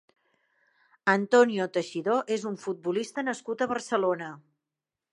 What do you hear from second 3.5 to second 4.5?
a Barcelona.